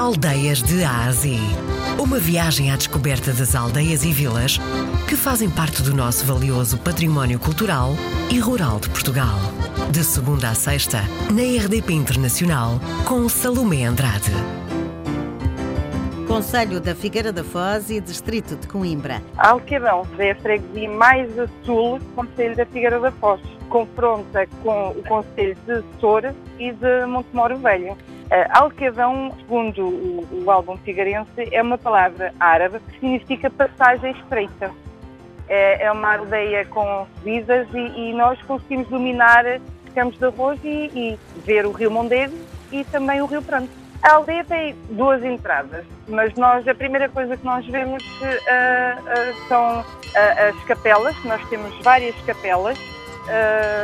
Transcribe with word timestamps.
Aldeias 0.00 0.62
de 0.62 0.82
Ásia. 0.82 1.38
Uma 1.98 2.18
viagem 2.18 2.72
à 2.72 2.76
descoberta 2.76 3.34
das 3.34 3.54
aldeias 3.54 4.02
e 4.02 4.10
vilas 4.10 4.56
que 5.06 5.14
fazem 5.14 5.50
parte 5.50 5.82
do 5.82 5.94
nosso 5.94 6.24
valioso 6.24 6.78
património 6.78 7.38
cultural 7.38 7.90
e 8.32 8.38
rural 8.38 8.80
de 8.80 8.88
Portugal. 8.88 9.36
De 9.92 10.02
segunda 10.02 10.48
a 10.48 10.54
sexta, 10.54 11.02
na 11.30 11.42
RDP 11.42 11.92
Internacional, 11.92 12.80
com 13.06 13.28
Salomé 13.28 13.84
Andrade. 13.84 14.32
Conselho 16.26 16.80
da 16.80 16.94
Figueira 16.94 17.30
da 17.30 17.44
Foz 17.44 17.90
e 17.90 18.00
Distrito 18.00 18.56
de 18.56 18.66
Coimbra. 18.68 19.20
Alqueirão 19.36 20.06
é 20.18 20.30
a 20.30 20.36
freguesia 20.36 20.88
mais 20.88 21.38
a 21.38 21.46
sul 21.62 21.98
do 21.98 22.04
Conselho 22.14 22.56
da 22.56 22.64
Figueira 22.64 22.98
da 23.00 23.12
Foz. 23.12 23.42
Confronta 23.68 24.46
com 24.62 24.92
o 24.92 25.02
Conselho 25.06 25.58
de 25.66 25.84
Soura 26.00 26.34
e 26.58 26.72
de 26.72 27.04
Montemoro 27.04 27.58
Velho. 27.58 27.98
Uh, 28.30 28.46
Alquevão, 28.50 29.34
segundo 29.40 29.82
o, 29.82 30.44
o, 30.44 30.50
álbum 30.52 30.76
figueirense, 30.76 31.48
é 31.50 31.60
uma 31.60 31.76
palavra 31.76 32.32
árabe 32.38 32.78
que 32.78 33.00
significa 33.00 33.50
passagem 33.50 34.12
estreita. 34.12 34.70
É, 35.48 35.86
é 35.86 35.90
uma 35.90 36.14
aldeia 36.14 36.64
com 36.66 37.08
subidas 37.18 37.66
e, 37.74 37.78
e, 37.78 38.14
nós 38.14 38.40
conseguimos 38.42 38.86
dominar 38.86 39.44
Campos 39.96 40.16
de 40.16 40.26
Arroz 40.26 40.60
e, 40.62 40.68
e, 40.68 41.18
ver 41.44 41.66
o 41.66 41.72
Rio 41.72 41.90
Mondego 41.90 42.32
e 42.70 42.84
também 42.84 43.20
o 43.20 43.26
Rio 43.26 43.42
Pranto. 43.42 43.68
A 44.00 44.12
aldeia 44.12 44.44
tem 44.44 44.76
duas 44.90 45.24
entradas, 45.24 45.84
mas 46.06 46.32
nós 46.34 46.66
a 46.68 46.74
primeira 46.74 47.08
coisa 47.08 47.36
que 47.36 47.44
nós 47.44 47.66
vemos 47.66 48.00
uh, 48.04 48.26
uh, 48.26 49.48
são 49.48 49.84
as 50.48 50.64
capelas. 50.66 51.16
Nós 51.24 51.44
temos 51.48 51.76
várias 51.82 52.14
capelas 52.22 52.78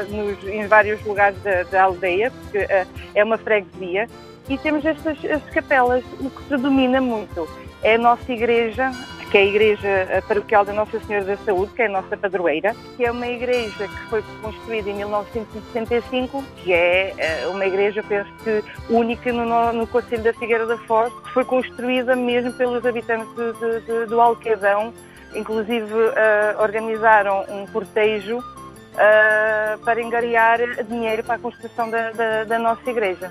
nos, 0.09 0.43
em 0.49 0.67
vários 0.67 1.05
lugares 1.05 1.41
da, 1.43 1.65
da 1.65 1.83
aldeia, 1.83 2.31
porque 2.31 2.67
é 3.15 3.25
uma 3.25 3.39
freguesia 3.39 4.09
e 4.49 4.59
temos 4.59 4.85
estas, 4.85 5.23
estas 5.25 5.51
capelas. 5.51 6.05
O 6.21 6.31
que 6.31 6.43
predomina 6.45 7.01
muito 7.01 7.49
é 7.83 7.95
a 7.97 7.99
nossa 7.99 8.33
igreja, 8.33 8.91
que 9.31 9.39
é 9.39 9.41
a 9.41 9.45
Igreja 9.45 10.25
Paroquial 10.27 10.65
da 10.65 10.73
Nossa 10.73 10.99
Senhora 11.01 11.25
da 11.25 11.37
Saúde, 11.39 11.73
que 11.73 11.83
é 11.83 11.87
a 11.87 11.89
nossa 11.89 12.17
padroeira, 12.17 12.75
que 12.97 13.05
é 13.05 13.11
uma 13.11 13.27
igreja 13.27 13.89
que 13.89 14.09
foi 14.09 14.23
construída 14.41 14.91
em 14.91 14.95
1965, 14.95 16.45
que 16.57 16.73
é 16.73 17.15
eh, 17.17 17.47
uma 17.49 17.67
igreja, 17.67 18.03
penso 18.03 18.31
que, 18.45 18.63
única 18.89 19.33
no, 19.33 19.73
no 19.73 19.87
Conselho 19.87 20.23
da 20.23 20.33
Figueira 20.33 20.67
da 20.67 20.79
Foz, 20.79 21.13
que 21.13 21.31
foi 21.31 21.45
construída 21.45 22.15
mesmo 22.15 22.53
pelos 22.53 22.85
habitantes 22.87 23.29
de, 23.35 23.81
de, 23.81 24.07
do 24.07 24.21
Alquedão, 24.21 24.93
inclusive 25.35 25.93
uh, 25.93 26.63
organizaram 26.63 27.45
um 27.49 27.67
cortejo 27.67 28.39
uh, 28.39 29.79
para 29.85 30.01
engariar 30.01 30.59
dinheiro 30.85 31.23
para 31.25 31.35
a 31.35 31.39
construção 31.39 31.91
da, 31.91 32.11
da, 32.13 32.45
da 32.45 32.59
nossa 32.59 32.89
igreja 32.89 33.31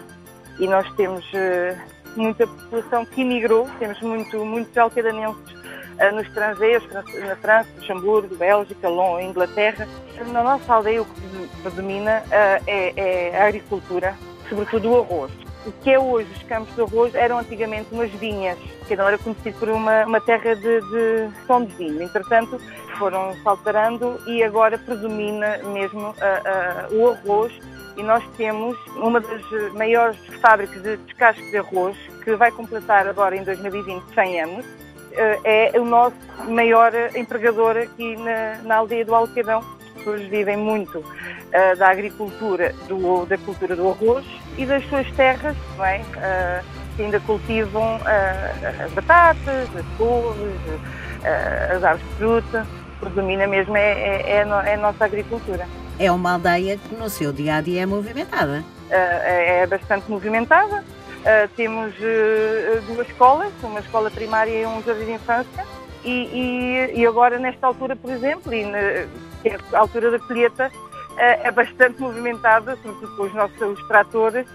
e 0.59 0.67
nós 0.67 0.89
temos 0.93 1.25
uh, 1.33 1.77
muita 2.15 2.47
população 2.47 3.05
que 3.05 3.21
emigrou, 3.21 3.67
temos 3.79 3.99
muito, 4.01 4.45
muitos 4.45 4.77
alquedanenses 4.77 5.51
uh, 5.51 6.13
no 6.13 6.21
estrangeiro, 6.21 6.85
na 6.93 7.35
França, 7.35 7.69
Luxemburgo, 7.77 8.35
Bélgica, 8.35 8.87
Londres, 8.87 9.29
Inglaterra. 9.29 9.87
Na 10.31 10.43
nossa 10.43 10.73
aldeia 10.73 11.01
o 11.01 11.05
que 11.05 11.61
predomina 11.61 12.23
uh, 12.27 12.63
é, 12.67 12.93
é, 12.95 13.37
a 13.37 13.47
agricultura, 13.47 14.15
sobretudo 14.47 14.91
o 14.91 15.01
arroz. 15.01 15.31
O 15.65 15.71
que 15.71 15.91
é 15.91 15.99
hoje 15.99 16.29
os 16.31 16.43
campos 16.43 16.73
de 16.75 16.81
arroz 16.81 17.15
eram 17.15 17.39
antigamente 17.39 17.87
umas 17.91 18.11
vinhas, 18.11 18.57
que 18.87 18.95
não 18.95 19.07
era 19.07 19.17
conhecido 19.17 19.57
por 19.57 19.69
uma, 19.69 20.05
uma 20.05 20.21
terra 20.21 20.55
de, 20.55 20.61
de 20.61 21.29
som 21.47 21.65
de 21.65 21.73
vinho. 21.73 22.03
Entretanto, 22.03 22.61
foram 22.99 23.35
alterando 23.43 24.21
e 24.27 24.43
agora 24.43 24.77
predomina 24.77 25.57
mesmo 25.73 26.13
o 26.91 27.09
arroz 27.09 27.51
e 27.97 28.03
nós 28.03 28.23
temos 28.37 28.77
uma 28.97 29.19
das 29.19 29.41
maiores 29.73 30.17
fábricas 30.41 30.81
de 30.81 30.97
descasque 30.97 31.49
de 31.49 31.57
arroz, 31.57 31.97
que 32.23 32.35
vai 32.35 32.51
completar 32.51 33.07
agora 33.07 33.35
em 33.35 33.43
2020 33.43 34.03
100 34.13 34.41
anos. 34.41 34.65
Eh, 35.13 35.71
é 35.73 35.79
o 35.79 35.85
nosso 35.85 36.15
maior 36.47 36.91
empregador 37.15 37.77
aqui 37.77 38.17
na, 38.17 38.57
na 38.63 38.75
aldeia 38.77 39.05
do 39.05 39.15
Alquedão. 39.15 39.59
As 39.59 40.03
pessoas 40.03 40.21
vivem 40.23 40.57
muito 40.57 40.99
uh, 40.99 41.77
da 41.77 41.89
agricultura, 41.89 42.73
do, 42.87 43.25
da 43.25 43.37
cultura 43.37 43.75
do 43.75 43.89
arroz 43.89 44.25
e 44.57 44.65
das 44.65 44.85
suas 44.89 45.09
terras, 45.13 45.55
não 45.77 45.85
é? 45.85 45.99
Uh, 45.99 46.65
que 46.95 47.03
ainda 47.03 47.19
cultivam 47.21 47.95
uh, 47.97 48.83
as 48.83 48.91
batatas, 48.91 49.69
as 49.75 49.97
couves, 49.97 50.53
as 51.75 51.83
árvores 51.83 52.09
de 52.09 52.15
fruta. 52.17 52.67
Predomina 52.99 53.47
mesmo 53.47 53.75
é, 53.75 53.91
é, 53.91 54.31
é, 54.31 54.35
é 54.37 54.73
a 54.73 54.77
nossa 54.77 55.05
agricultura. 55.05 55.65
É 55.97 56.11
uma 56.11 56.33
aldeia 56.33 56.77
que 56.77 56.95
no 56.95 57.09
seu 57.09 57.31
dia 57.31 57.55
a 57.55 57.61
dia 57.61 57.83
é 57.83 57.85
movimentada. 57.85 58.63
Uh, 58.89 58.91
é 58.91 59.65
bastante 59.65 60.09
movimentada. 60.11 60.83
Uh, 60.83 61.47
temos 61.55 61.93
uh, 61.95 62.81
duas 62.85 63.07
escolas, 63.07 63.51
uma 63.63 63.79
escola 63.79 64.11
primária 64.11 64.61
e 64.61 64.65
um 64.65 64.83
jardim 64.83 65.05
de 65.05 65.11
infância. 65.13 65.65
E, 66.03 66.89
e, 66.91 66.99
e 66.99 67.07
agora, 67.07 67.39
nesta 67.39 67.65
altura, 67.65 67.95
por 67.95 68.11
exemplo, 68.11 68.53
e 68.53 68.65
na, 68.65 68.77
que 69.41 69.49
é 69.49 69.57
a 69.73 69.79
altura 69.79 70.11
da 70.11 70.19
colheita, 70.19 70.71
é 71.17 71.49
bastante 71.49 71.99
movimentada, 72.01 72.77
sobretudo 72.83 73.15
com 73.15 73.23
os 73.23 73.33
nossos 73.33 73.87
tratores, 73.87 74.45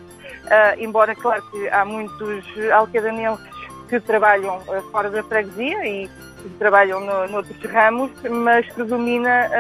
embora, 0.79 1.15
claro, 1.17 1.43
que 1.51 1.69
há 1.71 1.85
muitos 1.87 2.45
alcadanenses 2.71 3.45
que 3.89 3.99
trabalham 3.99 4.61
fora 4.93 5.11
da 5.11 5.23
freguesia 5.25 5.89
e 5.89 6.07
que 6.07 6.49
trabalham 6.59 7.01
no, 7.01 7.27
noutros 7.29 7.59
ramos, 7.65 8.13
mas 8.31 8.67
predomina 8.75 9.51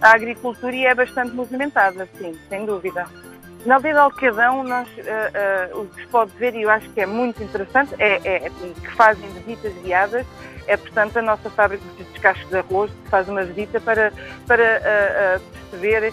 a 0.00 0.10
agricultura 0.10 0.76
é 0.76 0.94
bastante 0.94 1.34
movimentada, 1.34 2.08
sim, 2.18 2.38
sem 2.48 2.66
dúvida. 2.66 3.06
Na 3.64 3.76
aldeia 3.76 3.94
de 3.94 4.00
Alcadão, 4.00 4.62
nós, 4.62 4.88
uh, 4.88 5.74
uh, 5.74 5.80
o 5.80 5.86
que 5.86 6.02
se 6.02 6.06
pode 6.06 6.30
ver, 6.38 6.54
e 6.54 6.62
eu 6.62 6.70
acho 6.70 6.88
que 6.90 7.00
é 7.00 7.06
muito 7.06 7.42
interessante, 7.42 7.94
é, 7.98 8.20
é, 8.24 8.46
é 8.46 8.50
que 8.50 8.94
fazem 8.94 9.28
visitas 9.30 9.72
guiadas, 9.82 10.24
é, 10.68 10.76
portanto, 10.76 11.16
a 11.16 11.22
nossa 11.22 11.50
fábrica 11.50 11.82
de 11.96 12.04
descascos 12.04 12.48
de 12.48 12.58
arroz 12.58 12.92
que 12.92 13.10
faz 13.10 13.28
uma 13.28 13.42
visita 13.44 13.80
para, 13.80 14.12
para 14.46 14.62
uh, 14.62 15.68
perceber 15.70 16.12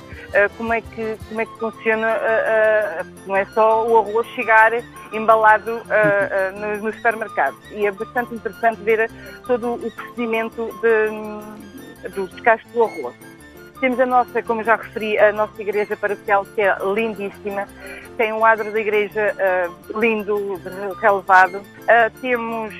como, 0.58 0.74
é 0.74 0.82
que, 0.82 1.16
como 1.30 1.42
é 1.42 1.46
que 1.46 1.60
funciona, 1.60 2.08
não 3.28 3.36
é 3.36 3.46
só 3.46 3.88
o 3.88 4.00
arroz 4.00 4.26
chegar 4.30 4.72
embalado 5.12 5.80
no 6.82 6.92
supermercados. 6.92 7.60
E 7.70 7.86
é 7.86 7.92
bastante 7.92 8.34
interessante 8.34 8.82
ver 8.82 9.12
todo 9.46 9.76
o 9.76 9.92
procedimento 9.92 10.72
de, 10.82 12.10
do 12.10 12.28
descasco 12.30 12.68
do 12.70 12.84
arroz. 12.84 13.33
Temos 13.80 14.00
a 14.00 14.06
nossa, 14.06 14.42
como 14.42 14.64
já 14.64 14.76
referi, 14.76 15.18
a 15.18 15.32
nossa 15.32 15.62
igreja 15.62 15.98
paroquial, 15.98 16.46
que 16.46 16.62
é 16.62 16.76
lindíssima. 16.94 17.68
Tem 18.16 18.32
um 18.32 18.46
adro 18.46 18.72
da 18.72 18.80
igreja 18.80 19.36
uh, 19.36 20.00
lindo, 20.00 20.60
relevado. 21.02 21.58
Uh, 21.58 22.20
temos 22.22 22.74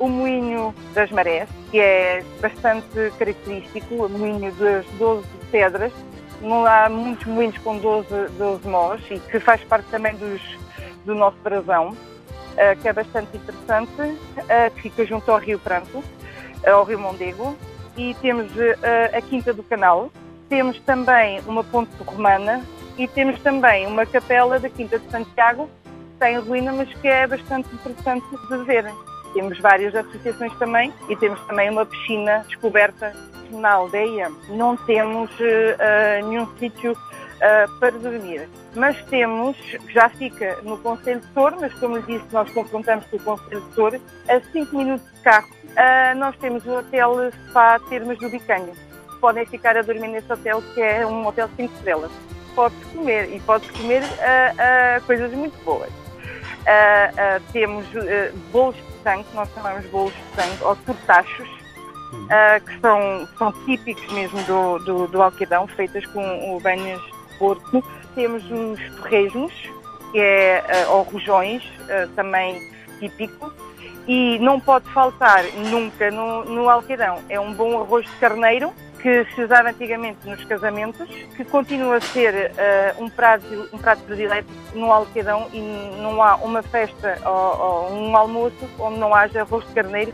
um, 0.00 0.04
o 0.04 0.08
moinho 0.08 0.74
das 0.94 1.10
marés, 1.10 1.48
que 1.70 1.78
é 1.78 2.24
bastante 2.40 3.12
característico, 3.18 4.06
o 4.06 4.08
moinho 4.08 4.50
das 4.52 4.86
12 4.98 5.26
pedras. 5.50 5.92
Não 6.40 6.66
há 6.66 6.88
muitos 6.88 7.26
moinhos 7.26 7.58
com 7.58 7.78
12, 7.78 8.08
12 8.38 8.68
mós 8.68 9.00
e 9.10 9.18
que 9.18 9.38
faz 9.38 9.62
parte 9.64 9.88
também 9.90 10.14
dos, 10.16 10.40
do 11.04 11.14
nosso 11.14 11.36
brasão, 11.38 11.90
uh, 11.90 12.80
que 12.80 12.88
é 12.88 12.92
bastante 12.92 13.36
interessante, 13.36 14.18
que 14.74 14.82
fica 14.82 15.04
junto 15.04 15.30
ao 15.30 15.38
Rio 15.38 15.58
Pranto, 15.58 16.02
ao 16.66 16.84
Rio 16.84 16.98
Mondego 16.98 17.56
e 17.98 18.14
temos 18.22 18.50
uh, 18.52 19.16
a 19.16 19.20
Quinta 19.20 19.52
do 19.52 19.62
Canal, 19.64 20.10
temos 20.48 20.78
também 20.80 21.40
uma 21.46 21.64
ponte 21.64 21.90
romana 22.06 22.64
e 22.96 23.08
temos 23.08 23.38
também 23.40 23.86
uma 23.86 24.06
capela 24.06 24.58
da 24.58 24.70
Quinta 24.70 24.98
de 24.98 25.10
Santiago, 25.10 25.68
que 25.84 26.18
tem 26.20 26.38
ruína, 26.38 26.72
mas 26.72 26.92
que 26.94 27.08
é 27.08 27.26
bastante 27.26 27.68
interessante 27.74 28.24
de 28.48 28.64
ver. 28.64 28.90
Temos 29.34 29.58
várias 29.58 29.94
associações 29.94 30.56
também 30.58 30.92
e 31.08 31.16
temos 31.16 31.40
também 31.46 31.68
uma 31.70 31.84
piscina 31.84 32.44
descoberta 32.48 33.14
na 33.50 33.72
aldeia. 33.72 34.30
Não 34.48 34.76
temos 34.76 35.30
uh, 35.32 36.28
nenhum 36.28 36.46
sítio 36.56 36.92
uh, 36.92 37.78
para 37.78 37.90
dormir. 37.90 38.48
Mas 38.74 38.96
temos, 39.06 39.56
já 39.88 40.08
fica 40.08 40.56
no 40.62 40.78
Conselho 40.78 41.20
de 41.20 41.26
Tor, 41.28 41.56
mas 41.60 41.74
como 41.74 41.96
lhe 41.96 42.02
disse, 42.02 42.24
nós 42.32 42.50
confrontamos 42.52 43.04
com 43.06 43.16
o 43.16 43.20
Conselho 43.20 43.60
de 43.60 43.74
Tor, 43.74 44.00
a 44.28 44.40
5 44.52 44.76
minutos 44.76 45.12
de 45.12 45.20
carro 45.20 45.57
Uh, 45.70 46.16
nós 46.16 46.36
temos 46.36 46.64
o 46.66 46.78
hotel 46.78 47.30
Spa 47.48 47.78
Termas 47.88 48.18
do 48.18 48.28
Bicanho. 48.28 48.72
Podem 49.20 49.46
ficar 49.46 49.76
a 49.76 49.82
dormir 49.82 50.08
nesse 50.08 50.32
hotel, 50.32 50.62
que 50.74 50.80
é 50.80 51.06
um 51.06 51.26
hotel 51.26 51.48
5 51.56 51.74
estrelas. 51.74 52.10
Pode-se 52.54 52.84
comer 52.86 53.32
e 53.34 53.40
pode-se 53.40 53.72
comer 53.72 54.02
uh, 54.02 54.06
uh, 54.06 55.06
coisas 55.06 55.32
muito 55.32 55.56
boas. 55.64 55.90
temos 57.52 57.86
bolos 58.52 58.76
de 58.76 59.02
sangue, 59.02 59.26
nós 59.34 59.48
chamamos 59.54 59.86
bolos 59.86 60.12
de 60.12 60.42
sangue, 60.42 60.64
ou 60.64 60.76
tortachos, 60.76 61.48
que 62.66 62.80
são, 62.80 63.28
são 63.38 63.52
típicos 63.64 64.12
mesmo 64.12 64.42
do, 64.42 64.78
do, 64.80 65.06
do 65.06 65.22
alquedão, 65.22 65.66
feitas 65.68 66.04
com 66.06 66.56
o 66.56 66.60
banhas 66.60 67.00
de 67.00 67.38
porco. 67.38 67.84
Temos 68.14 68.42
os 68.50 68.96
torresmos, 68.96 69.52
que 70.12 70.18
é, 70.18 70.86
ou 70.88 71.02
rojões, 71.02 71.62
também 72.16 72.60
típico 72.98 73.52
e 74.06 74.38
não 74.38 74.58
pode 74.58 74.88
faltar 74.90 75.44
nunca 75.70 76.10
no, 76.10 76.44
no 76.44 76.68
alqueirão. 76.68 77.18
É 77.28 77.38
um 77.38 77.52
bom 77.52 77.80
arroz 77.80 78.06
de 78.06 78.16
carneiro 78.16 78.72
que 79.00 79.24
se 79.34 79.42
usava 79.42 79.70
antigamente 79.70 80.28
nos 80.28 80.44
casamentos, 80.44 81.08
que 81.36 81.44
continua 81.44 81.96
a 81.96 82.00
ser 82.00 82.50
uh, 82.50 83.02
um, 83.02 83.08
prato, 83.08 83.68
um 83.72 83.78
prato 83.78 84.02
predileto 84.02 84.48
no 84.74 84.92
Alquedão 84.92 85.46
e 85.52 85.60
não 86.00 86.22
há 86.22 86.36
uma 86.36 86.62
festa 86.62 87.18
ou, 87.24 87.60
ou, 87.60 87.92
um 87.92 88.16
almoço 88.16 88.56
onde 88.78 88.98
não 88.98 89.14
haja 89.14 89.42
arroz 89.42 89.64
de 89.66 89.72
carneiro 89.72 90.12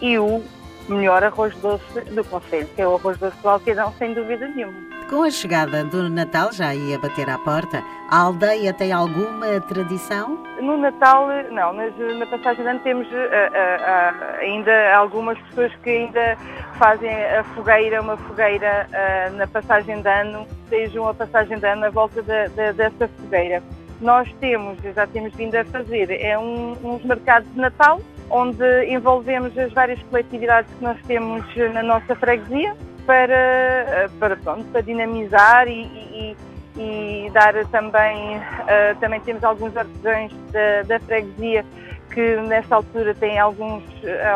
e 0.00 0.18
o 0.18 0.42
melhor 0.88 1.22
arroz 1.22 1.54
doce 1.56 2.00
do 2.10 2.24
Conselho, 2.24 2.68
que 2.74 2.82
é 2.82 2.88
o 2.88 2.96
arroz 2.96 3.16
doce 3.18 3.36
do 3.40 3.48
Alquedão, 3.48 3.94
sem 3.98 4.12
dúvida 4.12 4.48
nenhuma. 4.48 4.94
Com 5.08 5.22
a 5.22 5.30
chegada 5.30 5.84
do 5.84 6.08
Natal, 6.08 6.50
já 6.52 6.74
ia 6.74 6.98
bater 6.98 7.28
à 7.28 7.38
porta, 7.38 7.82
a 8.10 8.18
aldeia 8.18 8.72
tem 8.72 8.90
alguma 8.90 9.60
tradição? 9.60 10.42
No 10.64 10.78
Natal, 10.78 11.28
não. 11.50 11.74
na 11.74 12.26
passagem 12.26 12.62
de 12.62 12.70
ano 12.70 12.80
temos 12.80 13.06
uh, 13.08 14.40
ainda 14.40 14.96
algumas 14.96 15.38
pessoas 15.38 15.70
que 15.82 15.90
ainda 15.90 16.38
fazem 16.78 17.10
a 17.10 17.44
fogueira, 17.54 18.00
uma 18.00 18.16
fogueira 18.16 18.88
na 19.36 19.46
passagem 19.46 20.00
de 20.00 20.08
ano, 20.08 20.46
sejam 20.70 21.06
a 21.06 21.12
passagem 21.12 21.58
de 21.58 21.66
ano 21.66 21.84
à 21.84 21.90
volta 21.90 22.22
de, 22.22 22.48
de, 22.48 22.72
dessa 22.72 23.08
fogueira. 23.08 23.62
Nós 24.00 24.32
temos, 24.40 24.78
já 24.82 25.06
temos 25.06 25.34
vindo 25.34 25.54
a 25.54 25.64
fazer, 25.66 26.10
é 26.10 26.38
um, 26.38 26.72
uns 26.82 27.04
mercados 27.04 27.52
de 27.52 27.60
Natal, 27.60 28.00
onde 28.30 28.86
envolvemos 28.86 29.56
as 29.58 29.70
várias 29.72 30.02
coletividades 30.04 30.72
que 30.78 30.82
nós 30.82 30.98
temos 31.06 31.44
na 31.74 31.82
nossa 31.82 32.14
freguesia, 32.16 32.74
para, 33.06 34.08
para, 34.18 34.36
pronto, 34.36 34.64
para 34.72 34.80
dinamizar 34.80 35.68
e, 35.68 35.82
e, 35.82 36.36
e 36.76 37.30
dar 37.32 37.54
também, 37.66 38.36
uh, 38.36 38.98
também 39.00 39.20
temos 39.20 39.44
alguns 39.44 39.76
artesãos 39.76 40.32
da, 40.52 40.82
da 40.82 41.00
freguesia 41.00 41.64
que 42.12 42.36
nesta 42.36 42.76
altura 42.76 43.14
têm 43.14 43.38
alguns, 43.38 43.82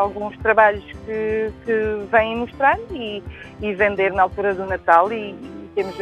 alguns 0.01 0.37
trabalhos 0.39 0.85
que, 1.07 1.53
que 1.65 2.07
vêm 2.11 2.37
mostrar 2.37 2.77
e, 2.91 3.23
e 3.61 3.73
vender 3.73 4.13
na 4.13 4.25
altura 4.25 4.53
do 4.53 4.67
Natal 4.67 5.13
e, 5.13 5.31
e 5.31 5.71
temos 5.77 5.95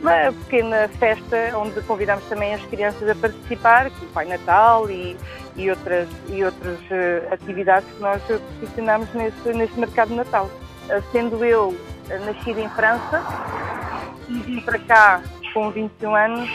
uma 0.00 0.32
pequena 0.44 0.88
festa 0.98 1.36
onde 1.56 1.80
convidamos 1.82 2.24
também 2.26 2.54
as 2.54 2.62
crianças 2.66 3.08
a 3.08 3.14
participar, 3.14 3.90
que 3.90 4.04
o 4.04 4.08
Pai 4.08 4.26
Natal 4.26 4.90
e, 4.90 5.16
e 5.56 5.70
outras, 5.70 6.08
e 6.28 6.44
outras 6.44 6.78
uh, 6.80 7.32
atividades 7.32 7.88
que 7.90 8.00
nós 8.00 8.22
posicionamos 8.60 9.12
nesse, 9.14 9.52
nesse 9.52 9.78
mercado 9.78 10.08
de 10.08 10.16
Natal. 10.16 10.50
Uh, 10.88 11.02
sendo 11.12 11.44
eu 11.44 11.74
nascida 12.24 12.60
em 12.60 12.68
França 12.70 13.22
e 14.28 14.38
vim 14.40 14.60
para 14.60 14.78
cá 14.78 15.22
com 15.56 15.70
21 15.70 16.14
anos, 16.14 16.50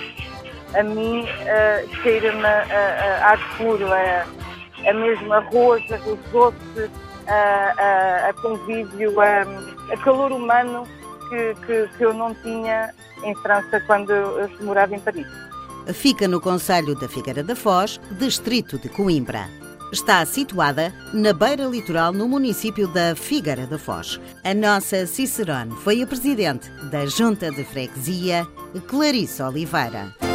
a 0.75 0.83
mim 0.83 1.21
uh, 1.23 2.03
cheira-me 2.03 2.45
a, 2.45 3.33
a, 3.33 3.37
puro, 3.57 3.87
a, 3.91 4.27
a 4.87 4.93
mesmo 4.93 5.33
arroz, 5.33 5.91
arroz 5.91 6.19
doce, 6.31 6.91
a, 7.27 7.73
a, 7.79 8.29
a 8.29 8.33
convívio, 8.33 9.19
a, 9.19 9.41
a 9.91 9.97
calor 10.03 10.31
humano 10.31 10.87
que, 11.29 11.55
que, 11.65 11.97
que 11.97 12.05
eu 12.05 12.13
não 12.13 12.35
tinha 12.35 12.93
em 13.23 13.33
França 13.37 13.81
quando 13.87 14.11
eu 14.11 14.47
morava 14.61 14.95
em 14.95 14.99
Paris. 14.99 15.25
Fica 15.95 16.27
no 16.27 16.39
Conselho 16.39 16.93
da 16.93 17.09
Figueira 17.09 17.41
da 17.41 17.55
Foz, 17.55 17.99
distrito 18.19 18.77
de 18.77 18.87
Coimbra. 18.87 19.49
Está 19.91 20.25
situada 20.25 20.93
na 21.13 21.33
beira 21.33 21.65
litoral 21.65 22.13
no 22.13 22.25
município 22.25 22.87
da 22.87 23.13
Figueira 23.13 23.67
da 23.67 23.77
Foz. 23.77 24.21
A 24.41 24.53
nossa 24.53 25.05
Cicerone 25.05 25.75
foi 25.83 26.01
a 26.01 26.07
presidente 26.07 26.69
da 26.89 27.05
Junta 27.05 27.51
de 27.51 27.65
Freguesia, 27.65 28.47
Clarice 28.87 29.43
Oliveira. 29.43 30.30